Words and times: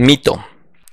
Mito. 0.00 0.44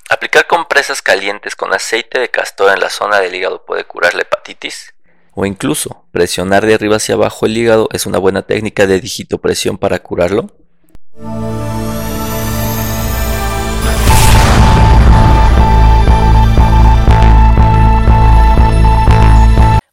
¿Aplicar 0.09 0.47
compresas 0.47 1.03
calientes 1.03 1.55
con 1.55 1.71
aceite 1.75 2.17
de 2.17 2.31
castor 2.31 2.73
en 2.73 2.79
la 2.79 2.89
zona 2.89 3.19
del 3.19 3.35
hígado 3.35 3.63
puede 3.63 3.83
curar 3.83 4.15
la 4.15 4.23
hepatitis? 4.23 4.95
O 5.35 5.45
incluso, 5.45 6.07
presionar 6.11 6.65
de 6.65 6.73
arriba 6.73 6.95
hacia 6.95 7.13
abajo 7.13 7.45
el 7.45 7.55
hígado 7.55 7.87
es 7.91 8.07
una 8.07 8.17
buena 8.17 8.47
técnica 8.47 8.87
de 8.87 8.99
digitopresión 8.99 9.77
para 9.77 9.99
curarlo? 9.99 10.49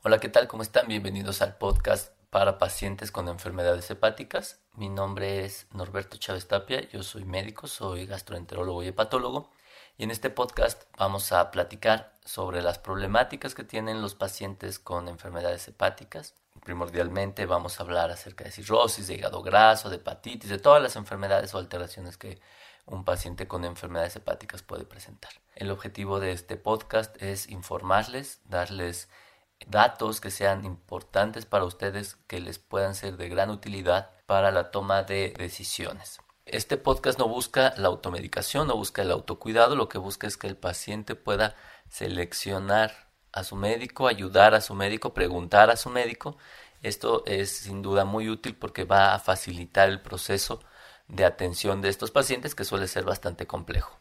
Hola, 0.05 0.19
¿qué 0.23 0.31
tal? 0.31 0.49
¿Cómo 0.49 0.63
están? 0.63 0.89
Bienvenidos 0.89 1.43
al 1.43 1.59
podcast 1.59 2.15
para 2.33 2.57
pacientes 2.57 3.13
con 3.13 3.29
enfermedades 3.29 3.91
hepáticas. 3.91 4.59
Mi 4.73 4.89
nombre 4.89 5.45
es 5.45 5.67
Norberto 5.75 6.17
Chávez 6.17 6.49
Tapia, 6.49 6.81
yo 6.89 7.03
soy 7.03 7.27
médico, 7.27 7.67
soy 7.67 8.07
gastroenterólogo 8.07 8.83
y 8.83 8.89
hepatólogo 8.89 9.51
y 9.99 10.05
en 10.05 10.11
este 10.11 10.31
podcast 10.31 10.85
vamos 10.97 11.31
a 11.33 11.51
platicar 11.51 12.15
sobre 12.25 12.63
las 12.63 12.79
problemáticas 12.79 13.55
que 13.55 13.65
tienen 13.65 14.01
los 14.01 14.15
pacientes 14.15 14.79
con 14.79 15.09
enfermedades 15.09 15.69
hepáticas. 15.69 16.35
Primordialmente 16.65 17.45
vamos 17.45 17.79
a 17.79 17.83
hablar 17.83 18.11
acerca 18.11 18.45
de 18.45 18.51
cirrosis, 18.51 19.09
de 19.09 19.15
hígado 19.17 19.43
graso, 19.43 19.91
de 19.91 19.97
hepatitis, 19.97 20.49
de 20.49 20.59
todas 20.59 20.83
las 20.83 20.97
enfermedades 20.97 21.55
o 21.55 21.59
alteraciones 21.59 22.17
que 22.17 22.41
un 22.87 23.05
paciente 23.05 23.47
con 23.47 23.67
enfermedades 23.67 24.17
hepáticas 24.17 24.63
puede 24.63 24.87
presentar. 24.87 25.33
El 25.55 25.71
objetivo 25.71 26.19
de 26.19 26.33
este 26.33 26.57
podcast 26.57 27.15
es 27.23 27.51
informarles, 27.51 28.41
darles 28.47 29.11
datos 29.67 30.21
que 30.21 30.31
sean 30.31 30.65
importantes 30.65 31.47
para 31.47 31.65
ustedes, 31.65 32.17
que 32.27 32.41
les 32.41 32.59
puedan 32.59 32.95
ser 32.95 33.17
de 33.17 33.29
gran 33.29 33.51
utilidad 33.51 34.11
para 34.27 34.51
la 34.51 34.71
toma 34.71 35.03
de 35.03 35.35
decisiones. 35.37 36.21
Este 36.47 36.77
podcast 36.77 37.19
no 37.19 37.29
busca 37.29 37.73
la 37.77 37.89
automedicación, 37.89 38.67
no 38.67 38.77
busca 38.77 39.03
el 39.03 39.11
autocuidado, 39.11 39.77
lo 39.77 39.89
que 39.89 39.99
busca 39.99 40.27
es 40.27 40.37
que 40.37 40.49
el 40.49 40.57
paciente 40.57 41.15
pueda 41.15 41.55
seleccionar 41.89 43.13
a 43.33 43.45
su 43.45 43.57
médico, 43.57 44.09
ayudar 44.09 44.55
a 44.55 44.61
su 44.61 44.75
médico, 44.75 45.15
preguntar 45.15 45.71
a 45.71 45.77
su 45.77 45.89
médico. 45.89 46.37
Esto 46.83 47.23
es 47.27 47.57
sin 47.59 47.81
duda 47.81 48.05
muy 48.05 48.29
útil 48.29 48.57
porque 48.57 48.85
va 48.85 49.15
a 49.15 49.19
facilitar 49.19 49.89
el 49.89 50.01
proceso 50.01 50.61
de 51.09 51.25
atención 51.25 51.81
de 51.81 51.89
estos 51.89 52.11
pacientes 52.11 52.55
que 52.55 52.65
suele 52.65 52.89
ser 52.89 53.05
bastante 53.05 53.47
complejo. 53.47 53.97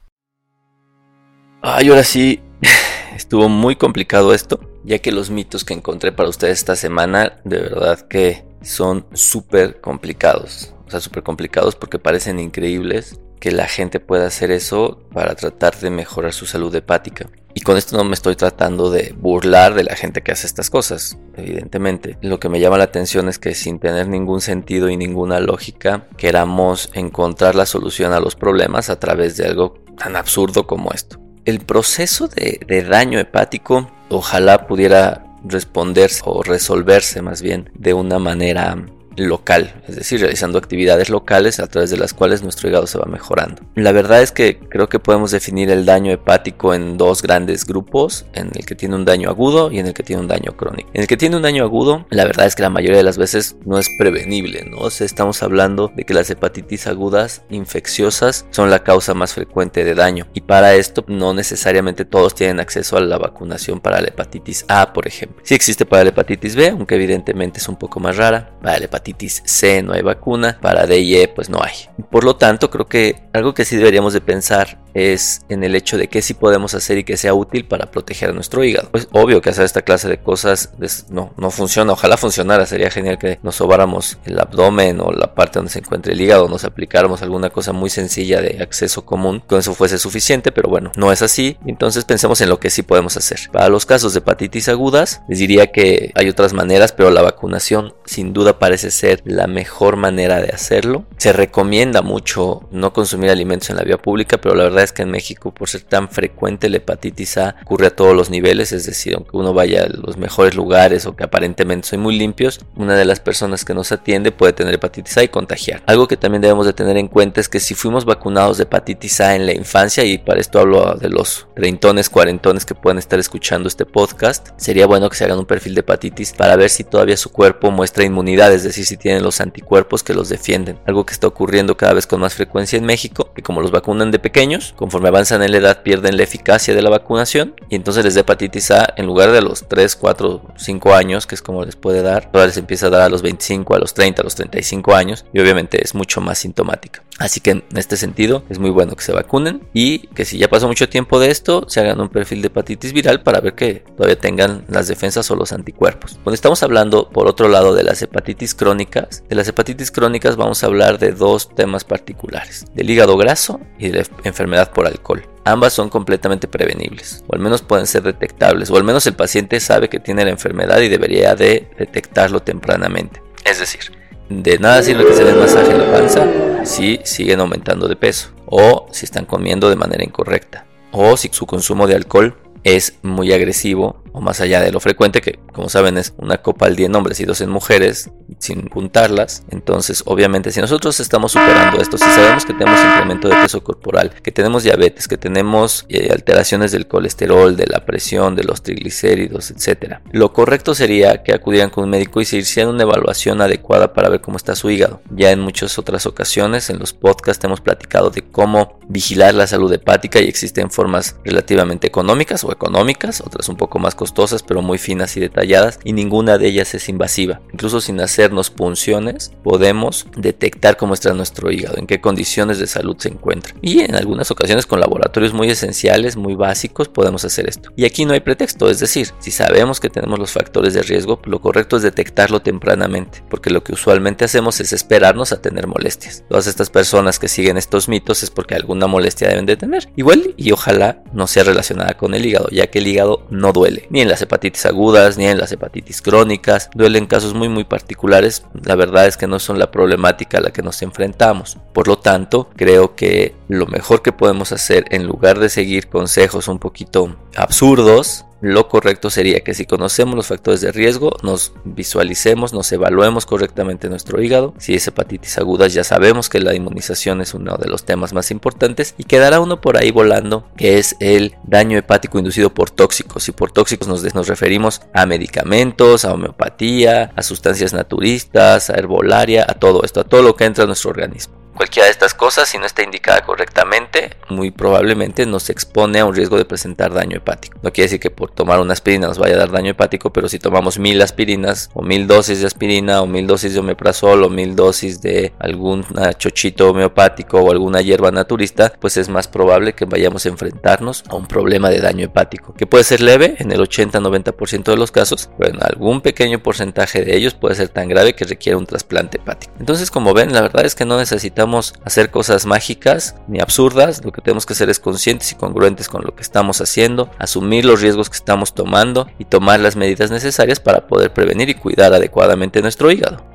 Ay, 1.62 1.90
ahora 1.90 2.04
sí, 2.04 2.42
estuvo 3.16 3.48
muy 3.50 3.76
complicado 3.76 4.34
esto, 4.34 4.60
ya 4.84 5.00
que 5.00 5.12
los 5.12 5.30
mitos 5.30 5.64
que 5.64 5.74
encontré 5.74 6.12
para 6.12 6.30
ustedes 6.30 6.60
esta 6.60 6.76
semana 6.76 7.40
de 7.44 7.60
verdad 7.60 8.02
que 8.02 8.46
son 8.62 9.06
súper 9.14 9.82
complicados. 9.82 10.74
O 10.88 10.92
sea, 10.92 11.00
súper 11.00 11.24
complicados 11.24 11.76
porque 11.76 12.00
parecen 12.00 12.40
increíbles 12.40 13.20
que 13.40 13.52
la 13.52 13.68
gente 13.68 14.00
pueda 14.00 14.28
hacer 14.28 14.52
eso 14.52 15.00
para 15.14 15.36
tratar 15.36 15.76
de 15.80 15.90
mejorar 15.90 16.34
su 16.34 16.46
salud 16.46 16.74
hepática. 16.76 17.28
Y 17.54 17.62
con 17.62 17.76
esto 17.76 17.98
no 17.98 18.04
me 18.04 18.14
estoy 18.14 18.36
tratando 18.36 18.92
de 18.92 19.14
burlar 19.18 19.74
de 19.74 19.84
la 19.84 19.96
gente 19.96 20.22
que 20.22 20.32
hace 20.32 20.48
estas 20.48 20.70
cosas, 20.70 21.18
evidentemente. 21.36 22.18
Lo 22.22 22.40
que 22.40 22.50
me 22.50 22.60
llama 22.60 22.78
la 22.78 22.86
atención 22.86 23.28
es 23.28 23.40
que 23.40 23.56
sin 23.56 23.80
tener 23.80 24.08
ningún 24.08 24.42
sentido 24.42 24.90
y 24.90 24.96
ninguna 24.96 25.40
lógica, 25.40 26.08
queramos 26.18 26.90
encontrar 26.94 27.56
la 27.56 27.66
solución 27.66 28.14
a 28.14 28.22
los 28.22 28.36
problemas 28.36 28.90
a 28.90 29.00
través 29.00 29.36
de 29.38 29.48
algo 29.48 29.84
tan 29.98 30.16
absurdo 30.16 30.66
como 30.66 30.92
esto 30.94 31.21
el 31.46 31.60
proceso 31.60 32.28
de, 32.28 32.86
daño 32.88 33.20
hepático 33.20 33.92
ojalá 34.10 34.68
pudiera 34.68 35.26
responderse 35.44 36.22
o 36.26 36.44
resolverse 36.44 37.22
más 37.22 37.42
bien 37.42 37.70
de 37.74 37.94
una 37.94 38.20
manera 38.20 38.78
local, 39.16 39.82
es 39.88 39.96
decir, 39.96 40.20
realizando 40.20 40.58
actividades 40.58 41.10
locales 41.10 41.60
a 41.60 41.68
través 41.68 41.90
de 41.90 41.98
las 41.98 42.14
cuales 42.14 42.44
nuestro 42.44 42.70
hígado 42.70 42.88
se 42.88 42.98
va 42.98 43.06
mejorando. 43.06 43.62
La 43.76 43.92
verdad 43.92 44.22
es 44.22 44.32
que 44.32 44.60
creo 44.60 44.90
que 44.90 45.00
podemos 45.00 45.32
definir 45.32 45.70
el 45.70 45.86
daño 45.86 46.12
hepático 46.12 46.74
en 46.74 46.98
dos 46.98 47.22
grandes 47.22 47.66
grupos, 47.66 48.26
en 48.34 48.52
el 48.56 48.66
que 48.66 48.76
tiene 48.76 48.96
un 48.96 49.06
daño 49.06 49.30
agudo 49.30 49.72
y 49.72 49.80
en 49.80 49.88
el 49.88 49.94
que 49.94 50.04
tiene 50.04 50.22
un 50.22 50.28
daño 50.28 50.56
crónico. 50.56 50.90
En 50.94 51.02
el 51.02 51.08
que 51.08 51.18
tiene 51.18 51.36
un 51.36 51.42
daño 51.42 51.64
agudo, 51.64 52.06
la 52.10 52.26
verdad 52.26 52.46
es 52.46 52.56
que 52.56 52.64
la 52.64 52.70
mayoría 52.70 52.98
de 52.98 53.04
las 53.04 53.18
veces 53.18 53.56
no 53.66 53.78
es 53.78 53.90
prevenible, 53.98 54.66
¿no? 54.66 54.78
O 54.78 54.88
estamos 54.88 55.42
hablando 55.44 55.92
de 55.96 56.04
que 56.04 56.14
las 56.14 56.30
hepatitis 56.30 56.88
agudas 56.88 57.44
infecciosas 57.50 58.46
son 58.52 58.70
la 58.70 58.84
causa 58.84 59.14
más 59.14 59.34
frecuente 59.34 59.84
de 59.84 59.96
daño 59.96 60.28
y 60.34 60.42
para 60.42 60.76
esto 60.76 61.04
no 61.08 61.34
necesariamente 61.34 62.06
todos 62.06 62.36
tienen 62.36 62.60
acceso 62.60 62.98
a 62.98 63.02
la 63.02 63.18
vacunación 63.18 63.80
para 63.80 64.02
la 64.02 64.10
hepatitis 64.10 64.66
A, 64.68 64.94
por 64.94 65.08
ejemplo. 65.08 65.42
Sí 65.44 65.56
existe 65.56 65.86
para 65.86 66.04
la 66.04 66.10
hepatitis 66.10 66.56
B, 66.56 66.70
aunque 66.70 66.96
evidentemente 66.96 67.60
es 67.60 67.68
un 67.68 67.78
poco 67.78 68.00
más 68.00 68.18
rara. 68.18 68.52
Para 68.62 68.80
la 68.80 68.86
hepatitis 68.86 69.11
hepatitis 69.12 69.44
C 69.46 69.84
no 69.84 69.94
hay 69.94 70.02
vacuna, 70.02 70.58
para 70.62 70.88
D 70.88 71.00
y 71.00 71.16
E 71.16 71.28
pues 71.28 71.50
no 71.50 71.60
hay. 71.62 71.74
Por 72.10 72.24
lo 72.24 72.36
tanto, 72.36 72.70
creo 72.70 72.88
que 72.88 73.16
algo 73.34 73.54
que 73.54 73.66
sí 73.66 73.76
deberíamos 73.76 74.14
de 74.14 74.22
pensar 74.22 74.80
es 74.94 75.42
en 75.50 75.64
el 75.64 75.76
hecho 75.76 75.98
de 75.98 76.08
que 76.08 76.22
sí 76.22 76.34
podemos 76.34 76.74
hacer 76.74 76.98
y 76.98 77.04
que 77.04 77.18
sea 77.18 77.34
útil 77.34 77.66
para 77.66 77.92
proteger 77.92 78.30
a 78.30 78.34
nuestro 78.34 78.64
hígado. 78.64 78.90
Pues 78.92 79.08
obvio 79.12 79.42
que 79.42 79.50
hacer 79.50 79.66
esta 79.66 79.82
clase 79.82 80.08
de 80.08 80.20
cosas 80.20 80.74
no, 81.10 81.34
no 81.38 81.52
funciona, 81.52 81.94
ojalá 81.94 82.18
funcionara, 82.18 82.66
sería 82.66 82.90
genial 82.90 83.18
que 83.18 83.40
nos 83.44 83.56
sobáramos 83.56 84.18
el 84.26 84.40
abdomen 84.40 85.00
o 85.02 85.12
la 85.12 85.34
parte 85.34 85.60
donde 85.60 85.72
se 85.72 85.80
encuentra 85.80 86.14
el 86.14 86.22
hígado, 86.22 86.48
nos 86.48 86.64
aplicáramos 86.64 87.22
alguna 87.22 87.50
cosa 87.50 87.74
muy 87.74 87.90
sencilla 87.90 88.42
de 88.42 88.62
acceso 88.62 89.06
común, 89.06 89.44
con 89.46 89.60
eso 89.60 89.74
fuese 89.74 89.98
suficiente, 89.98 90.52
pero 90.52 90.70
bueno, 90.70 90.92
no 90.96 91.12
es 91.12 91.22
así, 91.22 91.58
entonces 91.66 92.06
pensemos 92.06 92.42
en 92.42 92.50
lo 92.50 92.60
que 92.60 92.70
sí 92.70 92.84
podemos 92.84 93.18
hacer. 93.18 93.50
Para 93.52 93.70
los 93.70 93.86
casos 93.86 94.14
de 94.14 94.20
hepatitis 94.20 94.70
agudas, 94.70 95.22
les 95.28 95.40
diría 95.40 95.72
que 95.72 96.12
hay 96.16 96.30
otras 96.30 96.54
maneras, 96.54 96.92
pero 96.92 97.12
la 97.12 97.22
vacunación 97.22 97.94
sin 98.06 98.34
duda 98.34 98.60
parece 98.60 98.92
ser 98.92 99.22
la 99.26 99.48
mejor 99.48 99.96
manera 99.96 100.42
de 100.42 100.50
hacerlo. 100.50 101.06
Se 101.18 101.34
recomienda 101.34 102.02
mucho 102.02 102.68
no 102.72 102.94
consumir 102.94 103.30
alimentos 103.30 103.70
en 103.70 103.78
la 103.78 103.84
vía 103.84 103.98
pública, 103.98 104.40
pero 104.40 104.56
la 104.56 104.64
verdad 104.64 104.81
es 104.84 104.92
que 104.92 105.04
en 105.04 105.12
México, 105.12 105.54
por 105.54 105.70
ser 105.70 105.82
tan 105.82 106.10
frecuente 106.10 106.70
la 106.70 106.78
hepatitis 106.78 107.38
A, 107.38 107.56
ocurre 107.64 107.88
a 107.88 107.96
todos 107.96 108.16
los 108.16 108.30
niveles, 108.30 108.72
es 108.72 108.86
decir, 108.86 109.16
aunque 109.16 109.38
uno 109.38 109.54
vaya 109.54 109.84
a 109.84 109.88
los 109.88 110.18
mejores 110.18 110.56
lugares 110.56 111.06
o 111.06 111.16
que 111.16 111.24
aparentemente 111.24 111.88
son 111.88 112.02
muy 112.02 112.18
limpios, 112.18 112.60
una 112.76 112.96
de 112.96 113.06
las 113.06 113.20
personas 113.20 113.66
que 113.66 113.74
nos 113.74 113.92
atiende 113.92 114.32
puede 114.32 114.54
tener 114.54 114.74
hepatitis 114.74 115.18
A 115.18 115.24
y 115.24 115.28
contagiar. 115.28 115.84
Algo 115.86 116.08
que 116.08 116.18
también 116.18 116.42
debemos 116.42 116.66
de 116.66 116.74
tener 116.74 116.98
en 116.98 117.08
cuenta 117.08 117.42
es 117.42 117.50
que 117.50 117.60
si 117.60 117.74
fuimos 117.76 118.06
vacunados 118.06 118.58
de 118.58 118.64
hepatitis 118.64 119.22
A 119.22 119.36
en 119.36 119.46
la 119.46 119.54
infancia, 119.54 120.04
y 120.04 120.18
para 120.18 120.40
esto 120.40 120.60
hablo 120.60 120.96
de 120.96 121.10
los 121.10 121.48
treintones, 121.56 122.10
cuarentones 122.10 122.66
que 122.66 122.76
pueden 122.76 122.98
estar 122.98 123.20
escuchando 123.20 123.68
este 123.68 123.86
podcast, 123.86 124.50
sería 124.58 124.88
bueno 124.88 125.10
que 125.10 125.16
se 125.16 125.26
hagan 125.26 125.40
un 125.40 125.46
perfil 125.46 125.76
de 125.76 125.82
hepatitis 125.82 126.34
para 126.34 126.56
ver 126.56 126.70
si 126.70 126.84
todavía 126.84 127.18
su 127.18 127.32
cuerpo 127.32 127.72
muestra 127.72 128.04
inmunidad, 128.04 128.54
es 128.54 128.64
decir, 128.64 128.86
si 128.86 128.98
tienen 128.98 129.24
los 129.24 129.42
anticuerpos 129.42 130.04
que 130.04 130.14
los 130.14 130.30
defienden. 130.30 130.80
Algo 130.86 131.06
que 131.06 131.14
está 131.14 131.28
ocurriendo 131.28 131.78
cada 131.78 131.94
vez 131.94 132.08
con 132.08 132.22
más 132.22 132.34
frecuencia 132.34 132.78
en 132.78 132.86
México, 132.86 133.32
que 133.34 133.42
como 133.42 133.62
los 133.62 133.72
vacunan 133.72 134.12
de 134.12 134.20
pequeños, 134.20 134.71
conforme 134.76 135.10
avanzan 135.10 135.44
en 135.44 135.52
la 135.52 135.58
edad 135.58 135.84
pierden 135.84 136.18
la 136.18 136.24
eficacia 136.24 136.74
de 136.74 136.82
la 136.82 136.90
vacunación 136.90 137.56
y 137.70 137.76
entonces 137.76 138.04
les 138.04 138.16
da 138.16 138.22
hepatitis 138.22 138.72
A 138.72 138.94
en 138.96 139.06
lugar 139.06 139.32
de 139.32 139.42
los 139.42 139.68
3, 139.68 139.96
4, 139.96 140.54
5 140.58 140.94
años, 140.94 141.28
que 141.28 141.36
es 141.36 141.42
como 141.42 141.66
les 141.66 141.76
puede 141.76 142.02
dar, 142.02 142.30
ahora 142.34 142.48
les 142.48 142.58
empieza 142.58 142.88
a 142.88 142.90
dar 142.90 143.02
a 143.02 143.10
los 143.10 143.22
25, 143.22 143.76
a 143.76 143.80
los 143.80 143.94
30, 143.94 144.22
a 144.22 144.26
los 144.26 144.36
35 144.36 144.96
años 144.96 145.26
y 145.34 145.40
obviamente 145.40 145.84
es 145.84 145.96
mucho 145.96 146.22
más 146.22 146.40
sintomática. 146.40 147.04
Así 147.20 147.40
que 147.40 147.52
en 147.52 147.64
este 147.76 147.98
sentido 147.98 148.44
es 148.50 148.58
muy 148.58 148.72
bueno 148.72 148.96
que 148.96 149.04
se 149.04 149.12
vacunen 149.12 149.68
y 149.74 150.08
que 150.08 150.26
si 150.26 150.40
ya 150.40 150.50
pasó 150.50 150.68
mucho 150.68 150.90
tiempo 150.90 151.20
de 151.20 151.30
esto, 151.30 151.66
se 151.68 151.80
hagan 151.80 152.02
un 152.02 152.10
perfil 152.10 152.42
de 152.42 152.48
hepatitis 152.48 152.94
viral 152.94 153.22
para 153.22 153.42
ver 153.42 153.54
que 153.54 153.84
todavía 153.96 154.18
tengan 154.18 154.66
las 154.68 154.88
defensas 154.88 155.30
o 155.30 155.36
los 155.36 155.54
anticuerpos. 155.54 156.14
Cuando 156.24 156.34
estamos 156.34 156.64
hablando 156.64 157.10
por 157.10 157.28
otro 157.28 157.48
lado 157.48 157.76
de 157.76 157.84
las 157.84 158.02
hepatitis 158.02 158.56
crónicas, 158.56 159.24
de 159.30 159.36
las 159.36 159.48
hepatitis 159.48 159.92
crónicas 159.92 160.36
vamos 160.36 160.64
a 160.64 160.68
hablar 160.68 160.98
de 160.98 161.12
dos 161.12 161.54
temas 161.54 161.84
particulares, 161.84 162.66
del 162.74 162.90
hígado 162.90 163.18
graso 163.18 163.60
y 163.78 163.90
de 163.90 164.00
la 164.00 164.06
enfermedad 164.24 164.61
por 164.70 164.88
alcohol. 164.88 165.28
Ambas 165.44 165.74
son 165.74 165.90
completamente 165.90 166.48
prevenibles, 166.48 167.24
o 167.28 167.36
al 167.36 167.42
menos 167.42 167.62
pueden 167.62 167.88
ser 167.88 168.04
detectables, 168.04 168.70
o 168.70 168.78
al 168.78 168.84
menos 168.84 169.08
el 169.08 169.16
paciente 169.16 169.60
sabe 169.60 169.90
que 169.90 170.00
tiene 170.00 170.24
la 170.24 170.32
enfermedad 170.32 170.80
y 170.82 170.90
debería 170.90 171.36
de 171.36 171.70
detectarlo 171.78 172.42
tempranamente. 172.42 173.22
Es 173.44 173.60
decir, 173.60 173.82
de 174.30 174.60
nada 174.60 174.84
sirve 174.84 175.06
que 175.06 175.14
se 175.14 175.24
den 175.24 175.40
masaje 175.40 175.72
en 175.72 175.80
la 175.80 175.92
panza 175.92 176.26
si 176.64 177.00
siguen 177.04 177.40
aumentando 177.40 177.88
de 177.88 177.96
peso, 177.96 178.30
o 178.46 178.88
si 178.92 179.06
están 179.06 179.26
comiendo 179.26 179.70
de 179.70 179.76
manera 179.76 180.04
incorrecta, 180.04 180.66
o 180.92 181.18
si 181.18 181.30
su 181.32 181.46
consumo 181.48 181.88
de 181.88 181.96
alcohol 181.96 182.38
es 182.64 182.94
muy 183.02 183.34
agresivo 183.34 184.01
o 184.14 184.22
más 184.22 184.42
allá 184.42 184.62
de 184.62 184.72
lo 184.72 184.80
frecuente 184.80 185.22
que 185.22 185.40
como 185.54 185.70
saben 185.70 185.98
es 185.98 186.14
una 186.18 186.42
copa 186.42 186.66
al 186.66 186.76
día 186.76 186.88
en 186.88 186.96
hombres 186.96 187.20
y 187.20 187.26
dos 187.26 187.42
en 187.42 187.50
mujeres 187.50 188.10
sin 188.40 188.70
juntarlas. 188.70 189.44
Entonces 189.50 190.04
obviamente 190.06 190.52
si 190.52 190.62
nosotros 190.62 191.00
estamos 191.00 191.32
superando 191.32 191.80
esto 191.82 191.98
si 191.98 192.06
sabemos 192.06 192.46
que 192.46 192.54
tenemos 192.54 192.80
incremento 192.80 193.30
de 193.30 193.36
peso 193.36 193.64
corporal 193.64 194.14
que 194.22 194.32
tenemos 194.32 194.64
diabetes 194.64 195.08
que 195.08 195.18
tenemos 195.18 195.86
eh, 195.90 196.10
alteraciones 196.12 196.72
del 196.72 196.88
colesterol 196.88 197.56
de 197.56 197.68
la 197.68 197.86
presión 197.86 198.36
de 198.36 198.44
los 198.44 198.62
triglicéridos 198.62 199.52
etcétera 199.52 200.02
lo 200.12 200.34
correcto 200.34 200.76
sería 200.76 201.24
que 201.24 201.34
acudieran 201.34 201.70
con 201.70 201.86
un 201.86 201.90
médico 201.90 202.22
y 202.22 202.26
se 202.26 202.38
hicieran 202.38 202.74
una 202.74 202.84
evaluación 202.84 203.42
adecuada 203.42 203.94
para 203.94 204.10
ver 204.10 204.22
cómo 204.22 204.38
está 204.38 204.56
su 204.56 204.70
hígado. 204.70 205.02
Ya 205.10 205.32
en 205.32 205.40
muchas 205.40 205.78
otras 205.78 206.06
ocasiones 206.06 206.70
en 206.70 206.80
los 206.80 206.94
podcasts 206.94 207.44
hemos 207.44 207.62
platicado 207.62 208.10
de 208.10 208.22
cómo 208.22 208.80
vigilar 208.88 209.34
la 209.34 209.48
salud 209.48 209.72
hepática 209.72 210.20
y 210.20 210.28
existen 210.28 210.70
formas 210.70 211.16
relativamente 211.24 211.88
económicas 211.88 212.42
poco 212.42 212.52
económicas, 212.52 213.22
otras 213.22 213.50
un 213.50 213.58
poco 213.58 213.80
más 213.80 213.96
costosas, 214.02 214.42
pero 214.42 214.64
muy 214.64 214.80
finas 214.80 215.16
y 215.16 215.20
detalladas, 215.20 215.78
y 215.84 215.94
ninguna 215.94 216.40
de 216.40 216.48
ellas 216.48 216.74
es 216.74 216.90
invasiva. 216.90 217.40
Incluso 217.54 217.82
sin 217.82 218.02
hacernos 218.02 218.50
punciones, 218.50 219.32
podemos 219.44 220.08
detectar 220.18 220.76
cómo 220.76 220.96
está 220.96 221.14
nuestro 221.14 221.52
hígado, 221.52 221.78
en 221.78 221.86
qué 221.86 222.02
condiciones 222.02 222.58
de 222.58 222.66
salud 222.66 222.96
se 222.98 223.10
encuentra. 223.10 223.54
Y 223.62 223.82
en 223.82 223.94
algunas 223.94 224.32
ocasiones 224.32 224.66
con 224.66 224.80
laboratorios 224.80 225.36
muy 225.36 225.52
esenciales, 225.52 226.16
muy 226.18 226.34
básicos, 226.34 226.90
podemos 226.90 227.24
hacer 227.26 227.48
esto. 227.48 227.70
Y 227.76 227.86
aquí 227.86 228.06
no 228.06 228.14
hay 228.14 228.22
pretexto, 228.22 228.72
es 228.72 228.80
decir, 228.80 229.10
si 229.20 229.30
sabemos 229.30 229.80
que 229.80 229.92
tenemos 229.92 230.18
los 230.18 230.32
factores 230.32 230.74
de 230.74 230.82
riesgo, 230.82 231.22
lo 231.26 231.40
correcto 231.40 231.78
es 231.78 231.84
detectarlo 231.84 232.42
tempranamente, 232.42 233.24
porque 233.30 233.52
lo 233.52 233.64
que 233.64 233.74
usualmente 233.74 234.26
hacemos 234.26 234.60
es 234.62 234.74
esperarnos 234.74 235.32
a 235.32 235.44
tener 235.44 235.68
molestias. 235.68 236.24
Todas 236.28 236.48
estas 236.48 236.72
personas 236.72 237.20
que 237.20 237.28
siguen 237.28 237.58
estos 237.58 237.88
mitos 237.88 238.24
es 238.24 238.32
porque 238.32 238.56
alguna 238.56 238.88
molestia 238.88 239.30
deben 239.30 239.46
de 239.46 239.58
tener. 239.58 239.90
Igual 239.96 240.34
y 240.38 240.52
ojalá 240.54 241.04
no 241.14 241.28
sea 241.28 241.44
relacionada 241.44 241.94
con 241.94 242.16
el 242.16 242.26
hígado, 242.26 242.48
ya 242.50 242.66
que 242.72 242.80
el 242.80 242.88
hígado 242.88 243.28
no 243.30 243.54
duele, 243.54 243.88
ni 243.92 244.02
en 244.02 244.08
las 244.08 244.22
hepatitis 244.22 244.66
agudas, 244.66 245.18
ni 245.18 245.28
en 245.28 245.38
las 245.38 245.52
hepatitis 245.52 246.02
crónicas, 246.02 246.70
duele 246.74 246.98
en 246.98 247.08
casos 247.08 247.34
muy 247.34 247.50
muy 247.50 247.66
particulares, 247.66 248.44
la 248.64 248.76
verdad 248.76 249.06
es 249.06 249.18
que 249.18 249.28
no 249.28 249.38
son 249.38 249.60
la 249.60 249.70
problemática 249.70 250.38
a 250.38 250.42
la 250.42 250.52
que 250.52 250.62
nos 250.62 250.82
enfrentamos. 250.82 251.58
Por 251.74 251.88
lo 251.90 251.98
tanto, 251.98 252.50
creo 252.56 252.96
que 252.96 253.36
lo 253.50 253.68
mejor 253.68 254.02
que 254.02 254.14
podemos 254.14 254.54
hacer 254.54 254.86
en 254.92 255.06
lugar 255.06 255.40
de 255.40 255.50
seguir 255.50 255.90
consejos 255.90 256.48
un 256.48 256.58
poquito 256.58 257.18
absurdos, 257.36 258.26
lo 258.42 258.68
correcto 258.68 259.12
sería 259.12 259.42
que 259.42 259.54
si 259.54 259.66
conocemos 259.66 260.16
los 260.16 260.28
factores 260.28 260.62
de 260.62 260.72
riesgo, 260.72 261.16
nos 261.22 261.54
visualicemos, 261.64 262.54
nos 262.54 262.72
evaluemos 262.72 263.28
correctamente 263.28 263.88
nuestro 263.88 264.22
hígado. 264.22 264.56
Si 264.58 264.74
es 264.74 264.88
hepatitis 264.88 265.38
aguda, 265.38 265.68
ya 265.68 265.84
sabemos 265.84 266.28
que 266.28 266.40
la 266.40 266.56
inmunización 266.56 267.22
es 267.22 267.36
uno 267.36 267.58
de 267.58 267.70
los 267.70 267.86
temas 267.86 268.14
más 268.14 268.32
importantes 268.32 268.96
y 268.98 269.04
quedará 269.04 269.40
uno 269.40 269.62
por 269.62 269.78
ahí 269.78 269.92
volando, 269.92 270.48
que 270.58 270.80
es 270.80 270.96
el 271.00 271.36
daño 271.44 271.78
hepático 271.78 272.18
inducido 272.18 272.52
por 272.52 272.72
tóxicos. 272.72 273.30
Y 273.30 273.32
por 273.32 273.52
tóxicos 273.52 273.88
nos, 273.88 274.16
nos 274.16 274.28
referimos 274.28 274.82
a 274.92 275.06
medicamentos, 275.06 276.04
a 276.04 276.14
homeopatía, 276.14 277.12
a 277.16 277.22
sustancias 277.22 277.74
naturistas, 277.74 278.72
a 278.72 278.74
herbolaria, 278.74 279.46
a 279.48 279.54
todo 279.54 279.84
esto, 279.84 280.02
a 280.02 280.04
todo 280.04 280.24
lo 280.24 280.36
que 280.36 280.46
entra 280.46 280.64
en 280.64 280.70
nuestro 280.70 280.90
organismo. 280.90 281.36
Cualquiera 281.56 281.86
de 281.86 281.92
estas 281.92 282.14
cosas, 282.14 282.50
si 282.50 282.58
no 282.58 282.66
está 282.66 282.84
indicada 282.84 283.22
correctamente, 283.22 284.12
muy 284.30 284.52
probablemente 284.52 285.26
nos 285.26 285.50
expone 285.50 286.00
a 286.00 286.06
un 286.06 286.16
riesgo 286.16 286.38
de 286.38 286.46
presentar 286.46 286.94
daño 286.94 287.18
hepático. 287.18 287.60
No 287.62 287.72
quiere 287.72 287.86
decir 287.86 288.00
que 288.00 288.10
por 288.10 288.32
tomar 288.32 288.60
una 288.60 288.74
aspirina 288.74 289.08
nos 289.08 289.20
vaya 289.20 289.36
a 289.36 289.40
dar 289.40 289.52
daño 289.52 289.72
hepático, 289.72 290.12
pero 290.12 290.30
si 290.30 290.40
tomamos 290.40 290.80
mil 290.80 291.02
aspirinas 291.02 291.70
o 291.74 291.82
mil 291.82 292.08
dosis 292.08 292.40
de 292.40 292.48
aspirina 292.48 293.02
o 293.02 293.08
mil 293.08 293.28
dosis 293.28 293.54
de 293.54 293.60
omeprazol 293.60 294.24
o 294.24 294.30
mil 294.30 294.56
dosis 294.56 295.02
de 295.02 295.34
algún 295.40 295.86
chochito 296.18 296.70
homeopático 296.70 297.40
o 297.40 297.52
alguna 297.52 297.82
hierba 297.82 298.12
naturista, 298.12 298.74
pues 298.80 298.98
es 298.98 299.10
más 299.10 299.28
probable 299.28 299.74
que 299.74 299.86
vayamos 299.86 300.26
a 300.26 300.30
enfrentarnos 300.30 301.04
a 301.10 301.16
un 301.16 301.28
problema 301.28 301.70
de 301.70 301.80
daño 301.80 302.06
hepático, 302.06 302.54
que 302.54 302.66
puede 302.66 302.84
ser 302.84 303.02
leve 303.02 303.36
en 303.40 303.52
el 303.52 303.60
80-90% 303.60 304.64
de 304.64 304.78
los 304.78 304.92
casos, 304.92 305.30
pero 305.38 305.54
en 305.54 305.64
algún 305.64 306.02
pequeño 306.02 306.42
porcentaje 306.42 307.04
de 307.04 307.16
ellos 307.16 307.34
puede 307.34 307.56
ser 307.56 307.70
tan 307.70 307.88
grave 307.90 308.16
que 308.16 308.26
requiere 308.26 308.56
un 308.56 308.66
trasplante 308.66 309.18
hepático. 309.18 309.54
Entonces, 309.60 309.92
como 309.92 310.14
ven, 310.14 310.34
la 310.34 310.42
verdad 310.42 310.66
es 310.66 310.76
que 310.76 310.86
no 310.86 310.98
necesitamos 310.98 311.51
hacer 311.84 312.12
cosas 312.12 312.46
mágicas 312.46 313.16
ni 313.28 313.40
absurdas, 313.40 314.04
lo 314.04 314.12
que 314.12 314.22
tenemos 314.22 314.46
que 314.46 314.56
ser 314.56 314.70
es 314.70 314.80
conscientes 314.80 315.32
y 315.32 315.36
congruentes 315.36 315.90
con 315.90 316.04
lo 316.04 316.16
que 316.16 316.22
estamos 316.22 316.62
haciendo, 316.62 317.12
asumir 317.20 317.66
los 317.66 317.82
riesgos 317.82 318.10
que 318.10 318.16
estamos 318.16 318.56
tomando 318.56 319.10
y 319.20 319.26
tomar 319.26 319.60
las 319.60 319.76
medidas 319.76 320.12
necesarias 320.12 320.60
para 320.60 320.88
poder 320.88 321.14
prevenir 321.14 321.50
y 321.50 321.56
cuidar 321.56 321.94
adecuadamente 321.94 322.62
nuestro 322.62 322.92
hígado. 322.92 323.26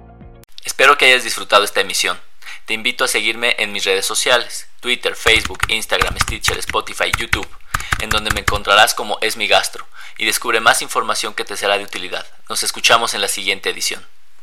Espero 0.65 0.97
que 0.97 1.07
hayas 1.07 1.25
disfrutado 1.25 1.65
esta 1.65 1.81
emisión. 1.81 2.19
Te 2.65 2.75
invito 2.75 3.05
a 3.05 3.09
seguirme 3.09 3.55
en 3.59 3.73
mis 3.73 3.85
redes 3.85 4.07
sociales, 4.07 4.67
Twitter, 4.81 5.15
Facebook, 5.15 5.61
Instagram, 5.69 6.19
Stitcher, 6.19 6.59
Spotify, 6.59 7.13
YouTube, 7.17 7.49
en 8.01 8.11
donde 8.11 8.31
me 8.33 8.41
encontrarás 8.41 8.95
como 8.95 9.19
Es 9.21 9.37
mi 9.37 9.47
gastro 9.47 9.87
y 10.19 10.25
descubre 10.25 10.61
más 10.61 10.83
información 10.83 11.35
que 11.35 11.45
te 11.45 11.57
será 11.57 11.79
de 11.79 11.85
utilidad. 11.85 12.27
Nos 12.49 12.63
escuchamos 12.63 13.15
en 13.15 13.21
la 13.21 13.29
siguiente 13.29 13.71
edición. 13.71 14.05